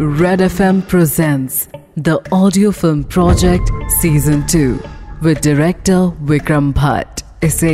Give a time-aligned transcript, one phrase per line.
[0.00, 3.68] Red FM presents the audio film project
[4.00, 4.78] season 2
[5.22, 7.24] with director Vikram Bhatt.
[7.44, 7.72] इसे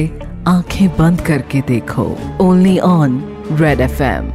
[0.49, 2.05] आँखें बंद करके देखो।
[2.41, 3.21] ओनली ऑन
[3.53, 4.31] रेड एफएम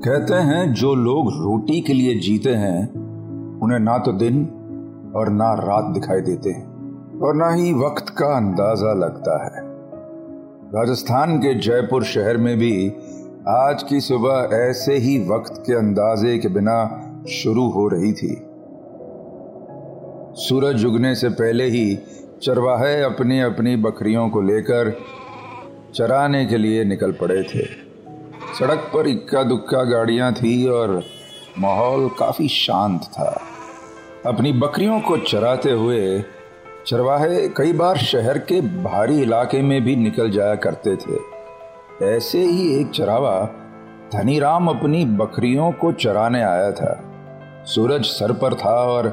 [0.00, 2.88] कहते हैं जो लोग रोटी के लिए जीते हैं,
[3.60, 4.44] उन्हें ना तो दिन
[5.16, 6.64] और ना रात दिखाई देते हैं,
[7.20, 9.64] और ना ही वक्त का अंदाज़ा लगता है।
[10.74, 12.92] राजस्थान के जयपुर शहर में भी
[13.48, 16.76] आज की सुबह ऐसे ही वक्त के अंदाजे के बिना
[17.28, 18.36] शुरू हो रही थी।
[20.36, 21.98] सूरज उगने से पहले ही
[22.42, 24.98] चरवाहे अपनी अपनी बकरियों को लेकर
[25.94, 27.64] चराने के लिए निकल पड़े थे।
[28.58, 31.02] सड़क पर इक्का दुक्का गाड़ियाँ थी और
[31.58, 33.40] माहौल काफ़ी शांत था।
[34.26, 36.22] अपनी बकरियों को चराते हुए
[36.86, 41.33] चरवाहे कई बार शहर के भारी इलाके में भी निकल जाया करते थे।
[42.02, 43.48] ऐसे ही एक चरावा
[44.12, 47.02] धनीराम अपनी बकरियों को चराने आया था।
[47.64, 49.04] सूरज सर पर था और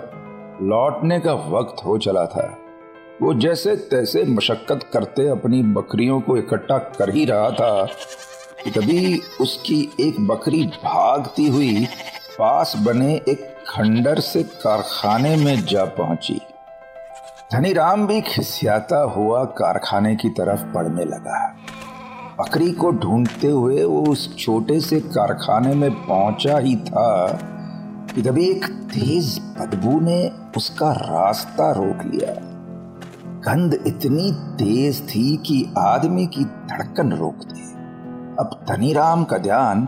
[0.61, 2.58] लौटने का वक्त हो चला था।
[3.22, 7.83] वो जैसे तैसे मशक्कत करते अपनी बकरियों को इकट्ठा कर ही रहा था
[8.64, 11.86] कि तभी उसकी एक बकरी भागती हुई
[12.39, 16.41] पास बने एक खंडर से कारखाने में जा पहुँची।
[17.53, 21.56] धनीराम भी खिसियाता हुआ कारखाने की तरफ़ बढ़ने लगा।
[22.40, 27.28] बकरी को ढूंढते हुए वो उस छोटे से कारखाने में पहुँचा ही था
[28.16, 32.34] कि तभी एक तेज बदबू ने उसका रास्ता रोक लिया।
[33.46, 37.62] गंध इतनी तेज थी कि आदमी की धड़कन रोक दी
[38.40, 39.88] अब धनीराम का ध्यान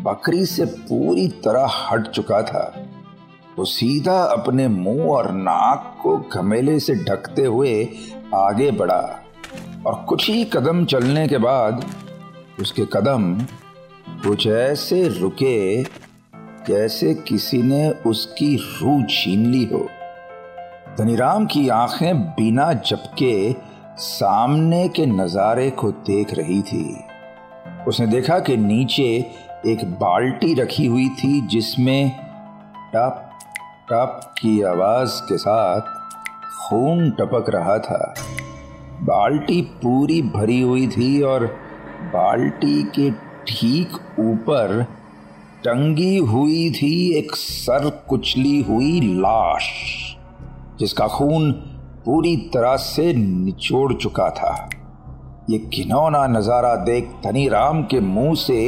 [0.00, 2.72] बकरी से पूरी तरह हट चुका था।
[3.58, 7.88] वो सीधा अपने मुँह और नाक को घमेले से ढकते हुए
[8.34, 9.21] आगे बढ़ा।
[9.86, 11.84] और कुछ ही कदम चलने के बाद
[12.60, 13.40] उसके कदम
[14.08, 15.82] कुछ ऐसे रुके
[16.68, 19.88] जैसे किसी ने उसकी रूह छीन ली हो।
[20.98, 23.56] धनीराम की आँखें बिना झपके
[23.96, 27.04] सामने के नजारे को देख रही थी।
[27.88, 29.30] उसने देखा कि नीचे
[29.66, 32.10] एक बाल्टी रखी हुई थी जिसमें
[32.94, 33.28] टप
[33.90, 35.80] टप की आवाज़ के साथ
[36.40, 38.14] खून टपक रहा था।
[39.02, 41.44] बाल्टी पूरी भरी हुई थी और
[42.12, 43.10] बाल्टी के
[43.46, 44.82] ठीक ऊपर
[45.64, 49.68] टंगी हुई थी एक सर कुचली हुई लाश,
[50.78, 51.50] जिसका खून
[52.04, 54.54] पूरी तरह से निचोड़ चुका था।
[55.50, 58.58] ये घिनौना नज़ारा देख धनीराम के मुँह से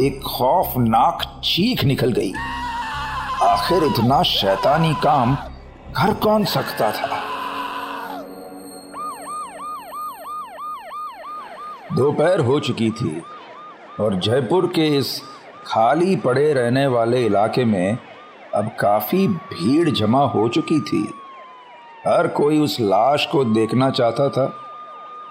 [0.00, 2.32] एक खौफनाक चीख निकल गई।
[3.42, 5.34] आखिर इतना शैतानी काम
[5.96, 7.21] कर कौन सकता था?
[11.96, 13.20] दोपहर हो चुकी थी
[14.00, 15.20] और जयपुर के इस
[15.66, 17.98] खाली पड़े रहने वाले इलाके में
[18.54, 21.02] अब काफ़ी भीड़ जमा हो चुकी थी।
[22.06, 24.52] हर कोई उस लाश को देखना चाहता था,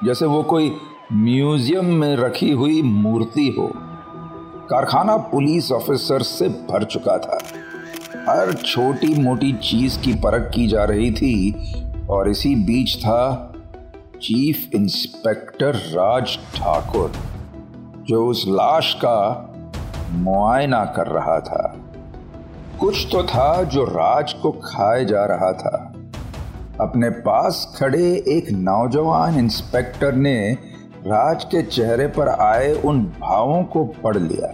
[0.03, 0.71] जैसे वो कोई
[1.13, 3.71] म्यूज़ियम में रखी हुई मूर्ति हो।
[4.69, 7.39] कारखाना पुलिस ऑफिसर से भर चुका था।
[8.29, 13.50] हर छोटी मोटी चीज़ की परख की जा रही थी और इसी बीच था
[14.21, 17.11] चीफ इंस्पेक्टर राज ठाकुर,
[18.07, 19.47] जो उस लाश का
[20.11, 21.75] मुआयना कर रहा था।
[22.79, 25.93] कुछ तो था जो राज को खाए जा रहा था।
[26.81, 30.57] अपने पास खड़े एक नौजवान इंस्पेक्टर ने
[31.07, 34.53] राज के चेहरे पर आए उन भावों को पढ़ लिया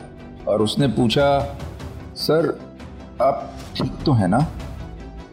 [0.51, 1.39] और उसने पूछा,
[2.15, 2.59] सर,
[3.21, 4.47] आप ठीक तो है ना?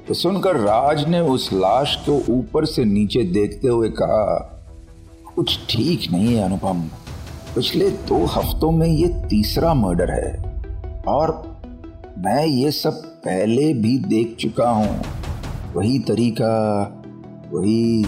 [0.09, 4.35] तो सुनकर राज ने उस लाश को ऊपर से नीचे देखते हुए कहा,
[5.37, 6.83] कुछ ठीक नहीं है, अनुपम।
[7.55, 10.61] पिछले दो हफ्तों में ये तीसरा मर्डर है
[11.09, 11.33] और
[12.19, 15.03] मैं ये सब पहले भी देख चुका हूँ।
[15.75, 16.83] वही तरीका,
[17.53, 18.07] वही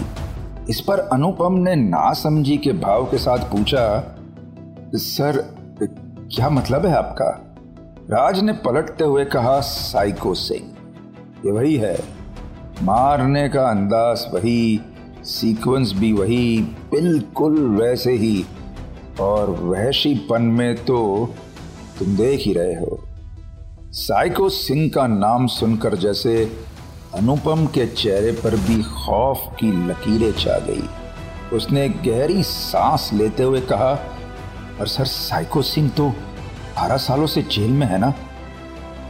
[0.69, 4.15] इस पर अनुपम ने ना समझी के भाव के साथ पूछा,
[4.95, 5.43] सर,
[6.35, 7.29] क्या मतलब है आपका?
[8.09, 10.76] राज ने पलटते हुए कहा, साइको सिंह।
[11.47, 11.97] ये वही है।
[12.83, 14.81] मारने का अंदाज वही
[15.23, 18.45] सीक्वेंस भी वही, बिल्कुल वैसे ही।
[19.19, 21.29] और वहशीपन में तो
[21.99, 22.99] तुम देख ही रहे हो।
[23.91, 26.51] साइको सिंह का नाम सुनकर जैसे
[27.13, 30.83] अनुपम के चेहरे पर भी खौफ की लकीरें छा गई।
[31.53, 33.91] उसने गहरी सांस लेते हुए कहा,
[34.79, 36.09] और सर, साइको सिंह तो
[36.77, 38.13] बारह सालों से जेल में है ना?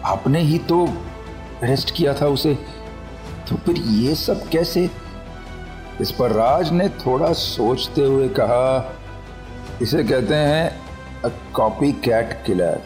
[0.06, 0.90] आपने ही तो
[1.64, 2.54] अरेस्ट किया था उसे
[3.50, 4.90] तो फिर ये सब कैसे?
[6.02, 8.96] इस पर राज ने थोड़ा सोचते हुए कहा,
[9.82, 10.82] इसे कहते हैं
[11.22, 12.82] अ कॉपी कैट किलर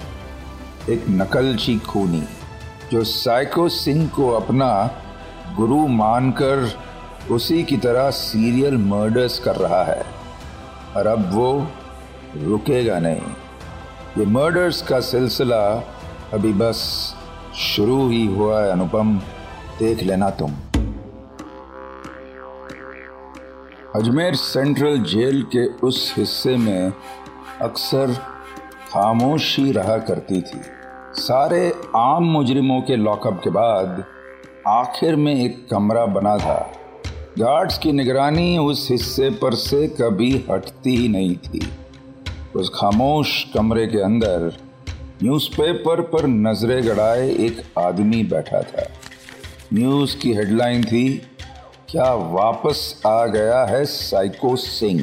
[0.90, 2.24] एक नकलची खूनी,
[2.92, 4.70] जो साइको सिंह को अपना
[5.56, 6.80] गुरु मानकर
[7.32, 10.04] उसी की तरह सीरियल मर्डर्स कर रहा है।
[10.98, 11.68] और अब वो
[12.38, 13.22] रुकेगा नहीं।
[14.18, 15.66] ये मर्डर्स का सिलसिला
[16.34, 17.16] अभी बस
[17.62, 19.20] शुरू ही हुआ है अनुपम।
[19.80, 20.52] देख लेना तुम।
[23.96, 26.94] अजमेर सेंट्रल जेल के उस हिस्से में
[27.62, 28.14] अक्सर
[28.90, 30.62] खामोशी रहा करती थी।
[31.14, 34.04] सारे आम मुजरिमों के लॉकअप के बाद
[34.68, 36.72] आखिर में एक कमरा बना था।
[37.40, 41.70] गार्ड्स की निगरानी उस हिस्से पर से कभी हटती ही नहीं थी।
[42.56, 44.58] उस खामोश कमरे के अंदर
[45.24, 48.86] न्यूज़पेपर पर नज़रें गड़ाए एक आदमी बैठा था।
[49.74, 51.10] न्यूज़ की हेडलाइन थी,
[51.90, 55.02] क्या वापस आ गया है साइको सिंह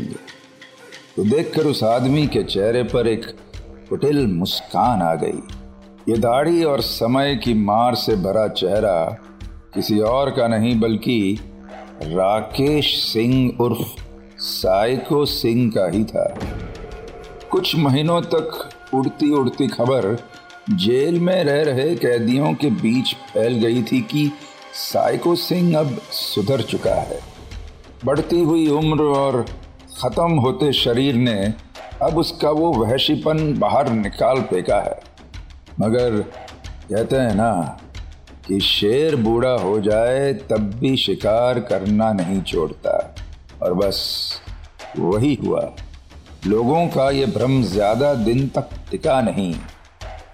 [1.17, 3.25] तो देखकर उस आदमी के चेहरे पर एक
[3.89, 5.41] कुटिल मुस्कान आ गई।
[6.09, 9.05] ये दाढ़ी और समय की मार से भरा चेहरा
[9.75, 11.39] किसी और का नहीं, बल्कि
[12.03, 14.03] राकेश सिंह उर्फ़
[14.39, 16.27] साइको सिंह का ही था।
[17.51, 20.17] कुछ महीनों तक उड़ती उड़ती खबर
[20.71, 24.31] जेल में रह रहे कैदियों के बीच फैल गई थी कि
[24.75, 27.21] साइको सिंह अब सुधर चुका है।
[28.05, 29.43] बढ़ती हुई उम्र और
[30.03, 31.55] ख़त्म होते शरीर ने
[32.03, 35.01] अब उसका वो वहशीपन बाहर निकाल फेंका है।
[35.81, 37.53] मगर कहते हैं ना
[38.47, 43.15] कि शेर बूढ़ा हो जाए तब भी शिकार करना नहीं छोड़ता।
[43.63, 43.99] और बस
[44.99, 45.61] वही हुआ।
[46.47, 49.55] लोगों का ये भ्रम ज़्यादा दिन तक टिका नहीं।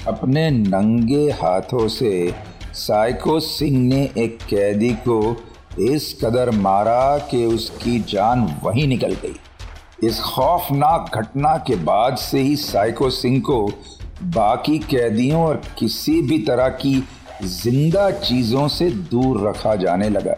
[0.08, 2.34] अपने नंगे हाथों से
[2.74, 5.36] साइको सिंह ने एक कैदी को
[5.82, 9.34] इस कदर मारा कि उसकी जान वहीं निकल गई।
[10.08, 13.66] इस खौफनाक घटना के बाद से ही साइको सिंह को
[14.36, 16.96] बाकी कैदियों और किसी भी तरह की
[17.44, 20.34] ज़िंदा चीज़ों से दूर रखा जाने लगा।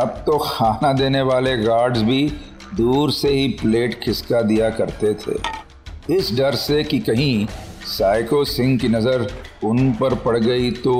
[0.00, 2.26] अब तो खाना देने वाले गार्ड्स भी
[2.74, 7.46] दूर से ही प्लेट खिसका दिया करते थे। इस डर से कि कहीं
[7.88, 9.26] साइको सिंह की नज़र
[9.64, 10.94] उन पर पड़ गई तो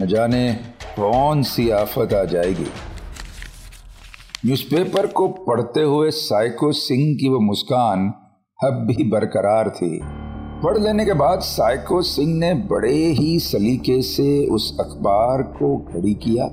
[0.00, 0.52] न जाने
[0.96, 2.66] कौन सी आफत आ जाएगी।
[4.46, 8.06] न्यूज़पेपर को पढ़ते हुए साइको सिंह की वो मुस्कान
[8.58, 9.98] अब भी बरकरार थी।
[10.62, 16.14] पढ़ लेने के बाद साइको सिंह ने बड़े ही सलीके से उस अखबार को खड़ी
[16.14, 16.46] किया।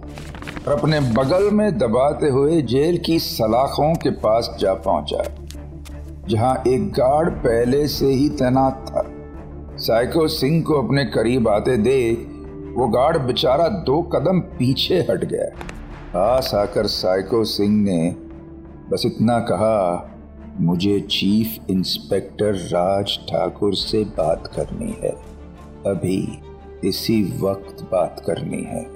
[0.67, 5.23] और अपने बगल में दबाते हुए जेल की सलाखों के पास जा पहुँचा,
[6.29, 9.03] जहाँ एक गार्ड पहले से ही तैनात था।
[9.77, 12.17] साइको सिंह को अपने करीब आते देख,
[12.77, 15.49] वो गार्ड बेचारा दो कदम पीछे हट गया।
[16.13, 18.15] पास आकर साइको सिंह ने
[18.91, 20.11] बस इतना कहा,
[20.61, 25.15] मुझे चीफ इंस्पेक्टर राज ठाकुर से बात करनी है।
[25.85, 26.39] अभी
[26.83, 28.94] इसी वक्त बात करनी है।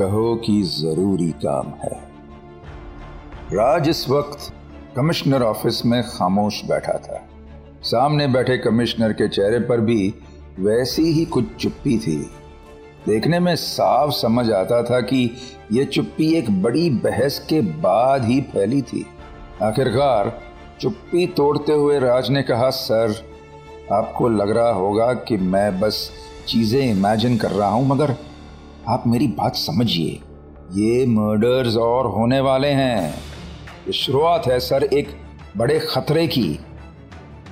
[0.00, 1.96] कहो कि ज़रूरी काम है।
[3.52, 4.52] राज इस वक्त
[4.96, 7.20] कमिश्नर ऑफ़िस में खामोश बैठा था।
[7.82, 10.14] सामने बैठे कमिश्नर के चेहरे पर भी
[10.58, 12.16] वैसी ही कुछ चुप्पी थी।
[13.06, 15.30] देखने में साफ़ समझ आता था कि
[15.72, 19.04] यह चुप्पी एक बड़ी बहस के बाद ही फैली थी।
[19.62, 20.32] आखिरकार
[20.80, 23.14] चुप्पी तोड़ते हुए राज ने कहा, सर,
[23.92, 26.10] आपको लग रहा होगा कि मैं बस
[26.48, 28.14] चीज़ें इमेजिन कर रहा हूँ, मगर
[28.88, 30.20] आप मेरी बात समझिए।
[30.74, 33.14] ये मर्डर्स और होने वाले हैं।
[33.86, 35.08] ये शुरुआत है सर एक
[35.56, 36.58] बड़े खतरे की।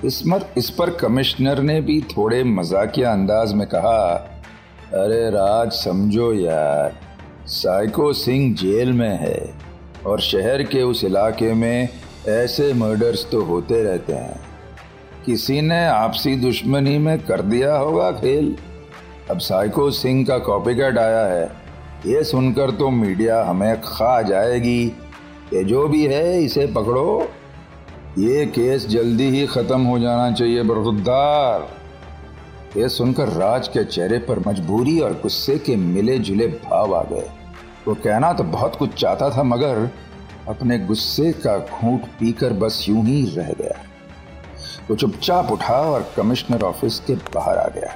[0.05, 3.99] इस मर इस पर कमिश्नर ने भी थोड़े मजाकिया अंदाज में कहा,
[4.93, 6.99] अरे राज, समझो यार,
[7.45, 9.53] साइको सिंह जेल में है
[10.05, 11.89] और शहर के उस इलाके में
[12.27, 14.39] ऐसे मर्डर्स तो होते रहते हैं।
[15.25, 18.55] किसी ने आपसी दुश्मनी में कर दिया होगा खेल।
[19.31, 21.45] अब साइको सिंह का कॉपी कैट आया है।
[22.05, 24.85] ये सुनकर तो मीडिया हमें खा जाएगी।
[25.53, 27.29] ये जो भी है, इसे पकड़ो।
[28.17, 31.67] ये केस जल्दी ही ख़त्म हो जाना चाहिए बरखुद्दार
[32.77, 37.29] यह सुनकर राज के चेहरे पर मजबूरी और गुस्से के मिले जुले भाव आ गए।
[37.87, 39.89] वो कहना तो बहुत कुछ चाहता था, मगर
[40.47, 43.81] अपने गुस्से का घूंट पीकर बस यूँ ही रह गया।
[44.89, 47.95] वो चुपचाप उठा और कमिश्नर ऑफ़िस के बाहर आ गया।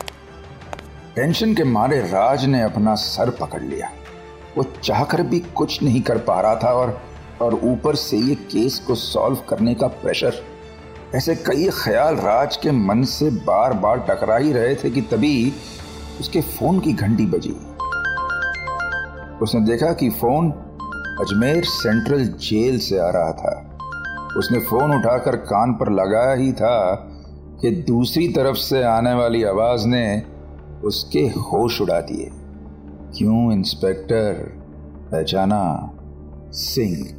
[1.16, 3.90] टेंशन के मारे राज ने अपना सर पकड़ लिया।
[4.58, 7.02] वो चाहकर भी कुछ नहीं कर पा रहा था और
[7.42, 10.34] और ऊपर से ये केस को सॉल्व करने का प्रेशर।
[11.16, 15.54] ऐसे कई ख्याल राज के मन से बार बार टकरा ही रहे थे कि तभी
[16.20, 17.56] उसके फ़ोन की घंटी बजी।
[19.42, 20.52] उसने देखा कि फ़ोन
[21.22, 23.78] अजमेर सेंट्रल जेल से आ रहा था।
[24.38, 26.96] उसने फ़ोन उठाकर कान पर लगाया ही था
[27.62, 30.31] कि दूसरी तरफ़ से आने वाली आवाज़ ने
[30.84, 32.32] उसके होश उड़ा दिए।
[33.18, 34.34] क्यों, इंस्पेक्टर?
[35.12, 35.92] पहचाना,
[36.52, 37.18] सिंह।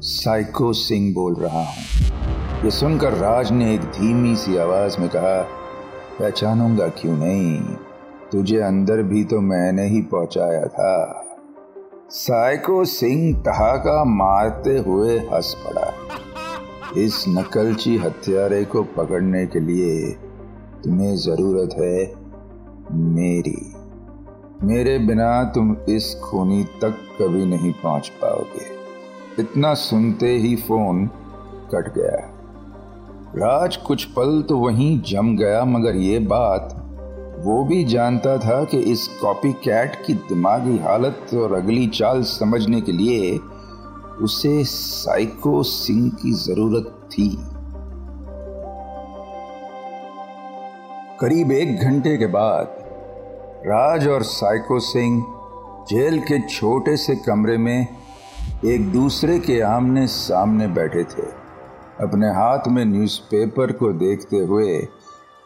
[0.00, 1.84] साइको सिंह बोल रहा हूँ।
[2.64, 5.42] ये सुनकर राज ने एक धीमी सी आवाज़ में कहा,
[6.20, 7.60] पहचानूँगा क्यों नहीं?
[8.32, 11.24] तुझे अंदर भी तो मैंने ही पहुँचाया था।
[12.10, 15.92] साइको सिंह ठहाका मारते हुए हंस पड़ा।
[16.96, 20.16] इस नकलची हत्यारे को पकड़ने के लिए
[20.84, 22.23] तुम्हें ज़रूरत है
[22.94, 23.72] मेरी।
[24.62, 28.66] मेरे बिना तुम इस खूनी तक कभी नहीं पहुँच पाओगे।
[29.42, 31.06] इतना सुनते ही फ़ोन
[31.74, 32.30] कट गया।
[33.36, 36.80] राज कुछ पल तो वहीं जम गया, मगर ये बात
[37.38, 42.80] वो भी जानता था कि इस कॉपी कैट की दिमागी हालत और अगली चाल समझने
[42.80, 43.38] के लिए
[44.22, 47.28] उसे साइको सिंह की ज़रूरत थी।
[51.20, 52.83] करीब एक घंटे के बाद
[53.66, 55.24] राज और साइको सिंह
[55.88, 57.86] जेल के छोटे से कमरे में
[58.64, 61.26] एक दूसरे के आमने सामने बैठे थे।
[62.00, 64.88] अपने हाथ में न्यूज़पेपर को देखते हुए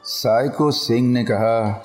[0.05, 1.85] साइको सिंह ने कहा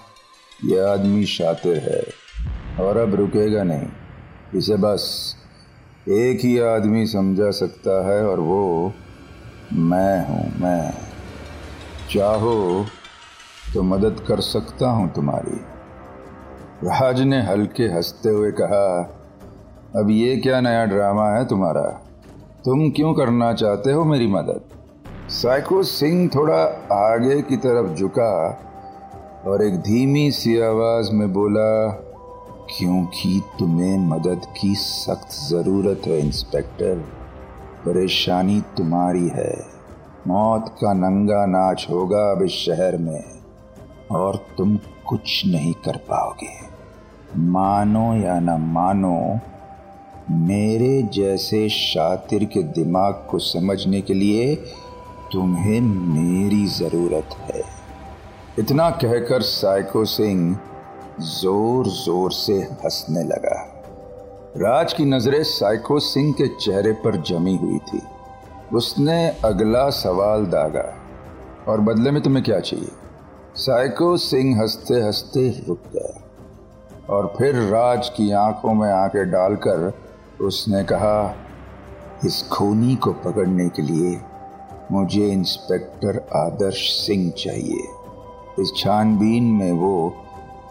[0.66, 5.36] यह आदमी शातिर है और अब रुकेगा नहीं। इसे बस
[6.10, 8.94] एक ही आदमी समझा सकता है और वो
[9.74, 10.94] मैं हूँ, मैं।
[12.12, 12.86] चाहो
[13.74, 15.73] तो मदद कर सकता हूँ तुम्हारी।
[16.84, 19.04] राज ने हल्के हँसते हुए कहा,
[19.96, 22.06] अब ये क्या नया ड्रामा है तुम्हारा?
[22.66, 24.62] तुम क्यों करना चाहते हो मेरी मदद?
[25.30, 28.60] साइको सिंह थोड़ा आगे की तरफ़ झुका
[29.48, 31.90] और एक धीमी सी आवाज़ में बोला,
[32.78, 36.96] क्योंकि तुम्हें मदद की सख्त ज़रूरत है, इंस्पेक्टर।
[37.86, 39.66] परेशानी तुम्हारी है।
[40.28, 43.24] मौत का नंगा नाच होगा अब इस शहर में
[44.12, 46.73] और तुम कुछ नहीं कर पाओगे।
[47.38, 49.40] मानो या न मानो,
[50.32, 54.56] मेरे जैसे शातिर के दिमाग को समझने के लिए
[55.32, 57.64] तुम्हें मेरी ज़रूरत है।
[58.60, 60.58] इतना कहकर साइको सिंह
[61.20, 63.70] ज़ोर ज़ोर से हंसने लगा।
[64.58, 68.02] राज की नज़रें साइको सिंह के चेहरे पर जमी हुई थी।
[68.76, 70.94] उसने अगला सवाल दागा,
[71.68, 72.92] और बदले में तुम्हें क्या चाहिए?
[73.56, 76.23] साइको सिंह हँसते हँसते रुक गया।
[77.10, 79.94] और फिर राज की आँखों में आँखें डालकर
[80.42, 81.36] उसने कहा,
[82.26, 84.22] इस खूनी को पकड़ने के लिए
[84.92, 87.88] मुझे इंस्पेक्टर आदर्श सिंह चाहिए।
[88.60, 90.16] इस छानबीन में वो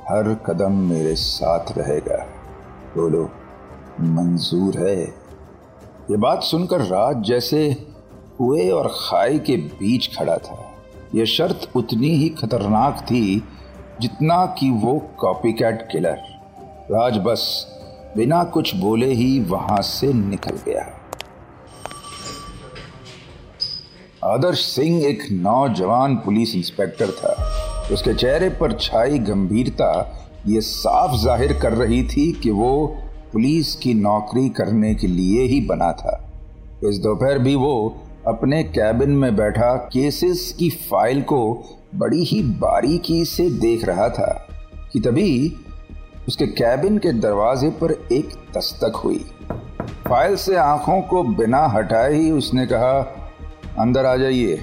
[0.09, 2.27] हर कदम मेरे साथ रहेगा।
[2.97, 3.31] बोलो,
[4.01, 5.03] मंजूर है।
[6.11, 7.75] ये बात सुनकर राज जैसे
[8.39, 10.71] कुएँ और खाई के बीच खड़ा था।
[11.15, 13.45] यह शर्त उतनी ही खतरनाक थी
[14.03, 16.19] जितना कि वो कॉपी कैट किलर
[16.91, 17.43] राज बस,
[18.17, 20.87] बिना कुछ बोले ही वहाँ से निकल गया।
[24.25, 27.35] आदर्श सिंह एक नौजवान पुलिस इंस्पेक्टर था।
[27.93, 29.93] उसके चेहरे पर छाई गंभीरता
[30.47, 32.73] ये साफ़ ज़ाहिर कर रही थी कि वो
[33.33, 36.19] पुलिस की नौकरी करने के लिए ही बना था।
[36.85, 37.75] इस दोपहर भी वो
[38.29, 41.65] अपने कैबिन में बैठा केसेस की फ़ाइल को
[41.95, 44.49] बड़ी ही बारीकी से देख रहा था
[44.93, 45.57] कि तभी
[46.29, 49.25] उसके कैबिन के दरवाजे पर एक दस्तक हुई।
[50.09, 53.01] फ़ाइल से आँखों को बिना हटाए ही उसने कहा,
[53.79, 54.55] अंदर आ जाइए।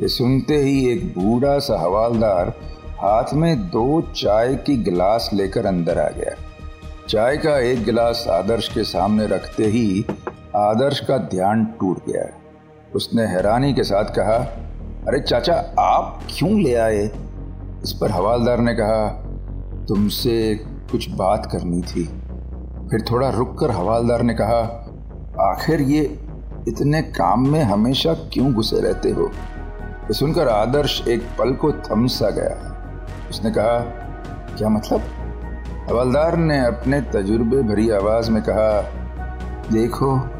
[0.00, 2.48] ये सुनते ही एक बूढ़ा सा हवालदार
[3.00, 6.34] हाथ में दो चाय की गिलास लेकर अंदर आ गया।
[7.08, 10.04] चाय का एक गिलास आदर्श के सामने रखते ही
[10.56, 12.37] आदर्श का ध्यान टूट गया।
[12.94, 14.34] उसने हैरानी के साथ कहा,
[15.08, 17.10] अरे चाचा, आप क्यों ले आए?
[17.82, 19.08] इस पर हवालदार ने कहा,
[19.88, 20.54] तुमसे
[20.92, 22.04] कुछ बात करनी थी।
[22.90, 24.84] फिर थोड़ा रुककर हवालदार ने कहा,
[25.40, 26.02] आखिर ये
[26.68, 29.30] इतने काम में हमेशा क्यों घुसे रहते हो?
[29.86, 32.74] ये सुनकर आदर्श एक पल को थम सा गया।
[33.30, 33.78] उसने कहा,
[34.58, 35.00] क्या मतलब?
[35.90, 38.80] हवलदार ने अपने तजुर्बे भरी आवाज़ में कहा,
[39.72, 40.37] देखो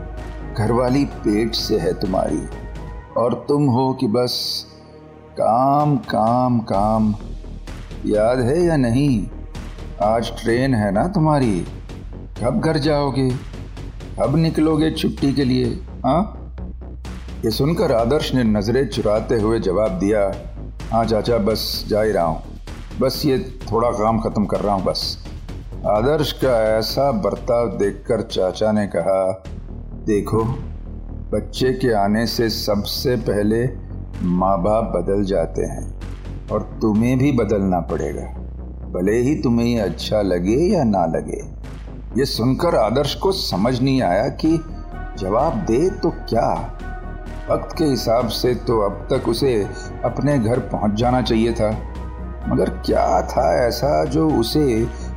[0.59, 2.49] घरवाली पेट से है तुम्हारी।
[3.17, 4.67] और तुम हो कि बस
[5.33, 7.15] काम काम काम।
[8.07, 9.27] याद है या नहीं?
[10.03, 11.67] आज ट्रेन है ना तुम्हारी?
[12.43, 13.31] कब घर जाओगे।
[14.21, 15.65] कब निकलोगे छुट्टी के लिए
[16.07, 16.53] हाँ?
[17.45, 20.33] ये सुनकर आदर्श ने नज़रें चुराते हुए जवाब दिया
[20.93, 22.43] हाँ चाचा, बस जा ही रहा हूँ।
[23.01, 23.39] बस ये
[23.73, 25.19] थोड़ा काम खत्म कर रहा हूँ, बस।
[25.87, 29.45] आदर्श का ऐसा बर्ताव देखकर चाचा ने कहा
[30.09, 30.45] देखो,
[31.33, 33.67] बच्चे के आने से सबसे पहले
[34.23, 36.01] माँ बाप बदल जाते हैं
[36.49, 38.23] और तुम्हें भी बदलना पड़ेगा।
[38.91, 41.43] भले ही तुम्हें अच्छा लगे या ना लगे।
[42.21, 44.57] ये सुनकर आदर्श को समझ नहीं आया कि
[45.19, 46.51] जवाब दे तो क्या?
[47.51, 49.67] वक्त के हिसाब से तो अब तक उसे
[50.05, 51.71] अपने घर पहुँच जाना चाहिए था।
[52.49, 54.67] मगर क्या था ऐसा जो उसे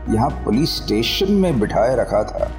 [0.10, 2.52] यहाँ पुलिस स्टेशन में बिठाए रखा था?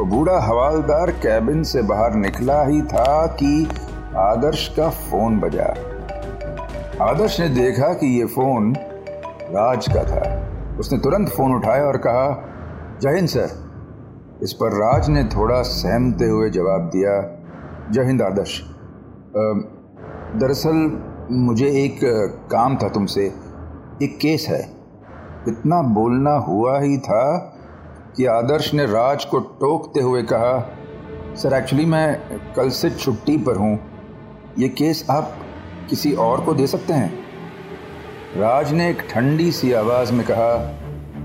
[0.00, 3.68] बूढ़ा हवालदार कैबिन से बाहर निकला ही था कि
[4.16, 5.74] आदर्श का फ़ोन बजा।
[7.04, 8.74] आदर्श ने देखा कि ये फ़ोन
[9.50, 12.48] राज का था। उसने तुरंत फ़ोन उठाया और कहा,
[13.02, 17.20] जय हिंद, सर। इस पर राज ने थोड़ा सहमते हुए जवाब दिया,
[17.90, 18.62] जय हिंद, आदर्श।
[20.36, 22.00] दरअसल मुझे एक
[22.50, 23.32] काम था तुमसे।
[24.02, 24.60] एक केस है।
[25.48, 27.51] इतना बोलना हुआ ही था
[28.16, 30.76] कि आदर्श ने राज को टोकते हुए कहा,
[31.36, 32.20] सर एक्चुअली मैं
[32.56, 33.78] कल से छुट्टी पर हूँ।
[34.58, 35.36] ये केस आप
[35.90, 37.12] किसी और को दे सकते हैं?
[38.36, 40.78] राज ने एक ठंडी सी आवाज़ में कहा,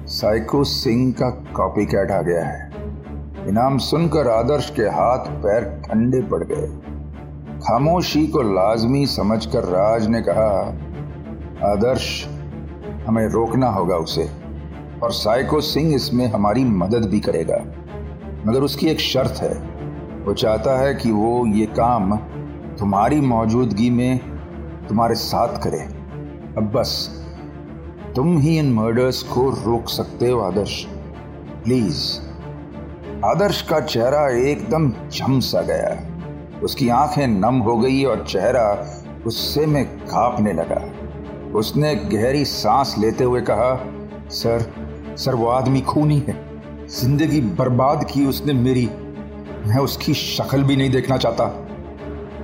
[0.05, 2.71] साइको सिंह का कॉपी कैट आ गया है।
[3.47, 6.67] इनाम सुनकर आदर्श के हाथ पैर ठंडे पड़ गए।
[7.59, 10.49] खामोशी को लाजमी समझकर राज ने कहा,
[11.71, 12.27] आदर्श,
[13.07, 14.46] हमें रोकना होगा उसे।
[15.03, 17.65] और साइको सिंह इसमें हमारी मदद भी करेगा।
[18.45, 19.77] मगर उसकी एक शर्त है।
[20.25, 22.17] वो चाहता है कि वो ये काम
[22.79, 24.19] तुम्हारी मौजूदगी में
[24.89, 25.79] तुम्हारे साथ करे।
[26.57, 27.09] अब बस,
[28.15, 30.87] तुम ही इन मर्डर्स को रोक सकते हो, आदर्श।
[31.63, 32.19] प्लीज़,
[33.25, 36.17] आदर्श का चेहरा एकदम झमसा गया।
[36.63, 38.87] उसकी आँखें नम हो गई और चेहरा
[39.23, 40.91] गुस्से में कांपने लगा।
[41.59, 43.87] उसने गहरी सांस लेते हुए कहा,
[44.29, 44.86] सर
[45.17, 46.35] सर वो आदमी खूनी है।
[46.89, 48.85] ज़िंदगी बर्बाद की उसने मेरी।
[49.65, 51.45] मैं उसकी शक्ल भी नहीं देखना चाहता।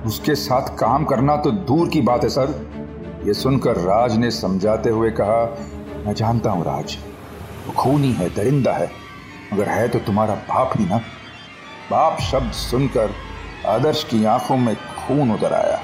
[0.06, 4.90] उसके साथ काम करना तो दूर की बात है, सर। ये सुनकर राज ने समझाते
[4.90, 5.44] हुए कहा,
[6.06, 6.96] मैं जानता हूँ राज,
[7.66, 8.90] वो खूनी है, दरिंदा है।
[9.52, 10.96] मगर है तो तुम्हारा बाप ही ना?
[11.90, 13.10] बाप शब्द सुनकर
[13.66, 15.80] आदर्श की आँखों में खून उतर आया।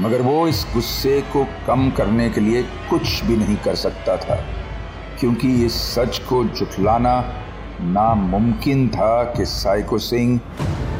[0.00, 4.38] मगर वो इस गुस्से को कम करने के लिए कुछ भी नहीं कर सकता था।
[5.20, 7.34] क्योंकि इस सच को जुटलाना
[7.80, 10.40] नामुमकिन था कि साइको सिंह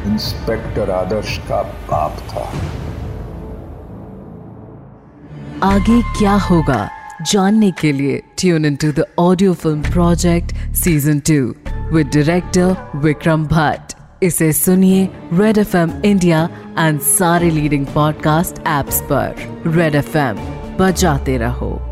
[0.05, 2.51] इंस्पेक्टर आदर्श का बाप था।
[5.63, 6.89] आगे क्या होगा
[7.31, 11.55] जानने के लिए tune in to the audio film project season two
[11.95, 19.01] with director Vikram Bhatt इसे सुनिए red F M India and सारे लीडिंग पॉडकास्ट एप्स
[19.01, 19.35] पर।
[19.67, 20.37] रेड एफ़ एम
[20.79, 21.90] बजाते रहो।